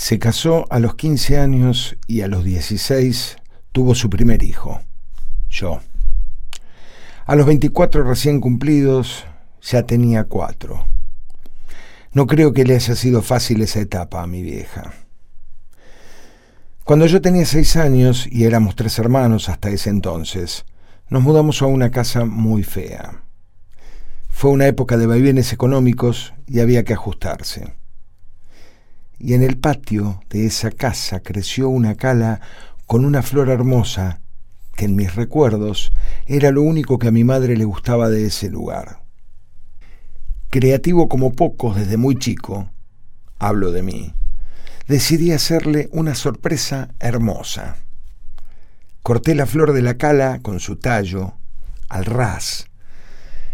Se 0.00 0.18
casó 0.18 0.64
a 0.70 0.78
los 0.78 0.94
15 0.94 1.36
años 1.36 1.98
y 2.06 2.22
a 2.22 2.26
los 2.26 2.42
16 2.42 3.36
tuvo 3.70 3.94
su 3.94 4.08
primer 4.08 4.42
hijo, 4.42 4.80
yo. 5.50 5.80
A 7.26 7.36
los 7.36 7.44
24 7.44 8.02
recién 8.04 8.40
cumplidos 8.40 9.26
ya 9.60 9.82
tenía 9.82 10.24
cuatro. 10.24 10.86
No 12.14 12.26
creo 12.26 12.54
que 12.54 12.64
le 12.64 12.76
haya 12.76 12.94
sido 12.94 13.20
fácil 13.20 13.60
esa 13.60 13.80
etapa 13.80 14.22
a 14.22 14.26
mi 14.26 14.40
vieja. 14.40 14.94
Cuando 16.84 17.04
yo 17.04 17.20
tenía 17.20 17.44
seis 17.44 17.76
años 17.76 18.26
y 18.26 18.44
éramos 18.44 18.76
tres 18.76 18.98
hermanos 18.98 19.50
hasta 19.50 19.68
ese 19.68 19.90
entonces, 19.90 20.64
nos 21.10 21.22
mudamos 21.22 21.60
a 21.60 21.66
una 21.66 21.90
casa 21.90 22.24
muy 22.24 22.62
fea. 22.62 23.22
Fue 24.30 24.50
una 24.50 24.66
época 24.66 24.96
de 24.96 25.06
vaivenes 25.06 25.52
económicos 25.52 26.32
y 26.46 26.60
había 26.60 26.84
que 26.84 26.94
ajustarse. 26.94 27.79
Y 29.22 29.34
en 29.34 29.42
el 29.42 29.58
patio 29.58 30.22
de 30.30 30.46
esa 30.46 30.70
casa 30.70 31.20
creció 31.20 31.68
una 31.68 31.94
cala 31.94 32.40
con 32.86 33.04
una 33.04 33.22
flor 33.22 33.50
hermosa 33.50 34.22
que 34.74 34.86
en 34.86 34.96
mis 34.96 35.14
recuerdos 35.14 35.92
era 36.24 36.50
lo 36.50 36.62
único 36.62 36.98
que 36.98 37.08
a 37.08 37.12
mi 37.12 37.22
madre 37.22 37.54
le 37.54 37.64
gustaba 37.64 38.08
de 38.08 38.24
ese 38.24 38.48
lugar. 38.48 39.02
Creativo 40.48 41.06
como 41.06 41.34
pocos 41.34 41.76
desde 41.76 41.98
muy 41.98 42.16
chico, 42.18 42.70
hablo 43.38 43.72
de 43.72 43.82
mí, 43.82 44.14
decidí 44.88 45.32
hacerle 45.32 45.90
una 45.92 46.14
sorpresa 46.14 46.94
hermosa. 46.98 47.76
Corté 49.02 49.34
la 49.34 49.44
flor 49.44 49.74
de 49.74 49.82
la 49.82 49.98
cala 49.98 50.40
con 50.40 50.60
su 50.60 50.76
tallo, 50.76 51.34
al 51.90 52.06
ras, 52.06 52.68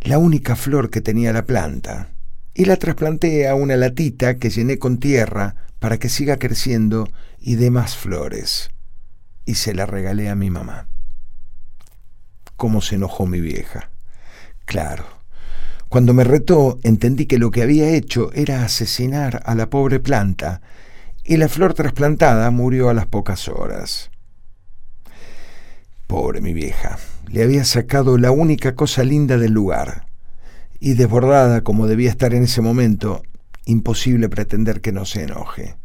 la 0.00 0.16
única 0.16 0.56
flor 0.56 0.88
que 0.88 1.02
tenía 1.02 1.34
la 1.34 1.44
planta, 1.44 2.08
y 2.54 2.64
la 2.64 2.76
trasplanté 2.76 3.48
a 3.48 3.54
una 3.54 3.76
latita 3.76 4.36
que 4.36 4.50
llené 4.50 4.78
con 4.78 4.98
tierra 4.98 5.56
para 5.78 5.98
que 5.98 6.08
siga 6.08 6.38
creciendo 6.38 7.08
y 7.38 7.56
dé 7.56 7.70
más 7.70 7.96
flores. 7.96 8.70
Y 9.46 9.54
se 9.54 9.74
la 9.74 9.86
regalé 9.86 10.28
a 10.28 10.34
mi 10.34 10.50
mamá. 10.50 10.88
¿Cómo 12.56 12.82
se 12.82 12.96
enojó 12.96 13.26
mi 13.26 13.40
vieja? 13.40 13.90
Claro. 14.66 15.04
Cuando 15.88 16.14
me 16.14 16.24
retó, 16.24 16.78
entendí 16.82 17.26
que 17.26 17.38
lo 17.38 17.50
que 17.50 17.62
había 17.62 17.88
hecho 17.90 18.30
era 18.34 18.64
asesinar 18.64 19.42
a 19.44 19.54
la 19.54 19.70
pobre 19.70 19.98
planta 19.98 20.60
y 21.24 21.36
la 21.36 21.48
flor 21.48 21.74
trasplantada 21.74 22.50
murió 22.50 22.90
a 22.90 22.94
las 22.94 23.06
pocas 23.06 23.48
horas. 23.48 24.10
Pobre 26.06 26.40
mi 26.40 26.52
vieja, 26.52 26.98
le 27.28 27.42
había 27.42 27.64
sacado 27.64 28.18
la 28.18 28.30
única 28.30 28.74
cosa 28.74 29.02
linda 29.04 29.38
del 29.38 29.52
lugar, 29.52 30.06
y 30.80 30.94
desbordada 30.94 31.62
como 31.62 31.86
debía 31.86 32.10
estar 32.10 32.34
en 32.34 32.44
ese 32.44 32.62
momento, 32.62 33.22
imposible 33.66 34.28
pretender 34.30 34.80
que 34.80 34.92
no 34.92 35.04
se 35.04 35.24
enoje. 35.24 35.76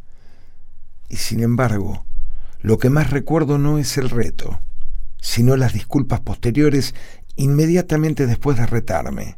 Y 1.08 1.16
sin 1.16 1.42
embargo, 1.42 2.04
lo 2.60 2.78
que 2.78 2.90
más 2.90 3.10
recuerdo 3.10 3.58
no 3.58 3.78
es 3.78 3.98
el 3.98 4.08
reto, 4.08 4.58
sino 5.20 5.56
las 5.56 5.74
disculpas 5.74 6.20
posteriores 6.20 6.94
inmediatamente 7.36 8.26
después 8.26 8.56
de 8.56 8.66
retarme. 8.66 9.36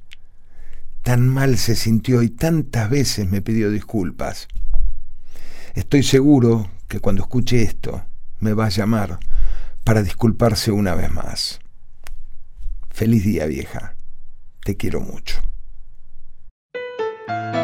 Tan 1.03 1.29
mal 1.29 1.59
se 1.59 1.75
sintió 1.75 2.23
y 2.23 2.31
tantas 2.31 2.89
veces 2.89 3.29
me 3.29 3.43
pidió 3.43 3.71
disculpas. 3.71 4.47
Estoy 5.75 6.03
seguro 6.05 6.71
que 6.87 7.01
cuando 7.01 7.23
escuche 7.23 7.63
esto 7.63 8.05
me 8.41 8.53
va 8.53 8.67
a 8.67 8.71
llamar 8.71 9.19
para 9.85 10.03
disculparse 10.03 10.71
una 10.71 10.95
vez 10.95 11.11
más. 11.11 11.61
Feliz 12.91 13.25
día 13.25 13.47
vieja. 13.47 13.95
Te 14.65 14.77
quiero 14.77 15.01
mucho. 15.01 15.38
Thank 17.29 17.55
you. 17.55 17.58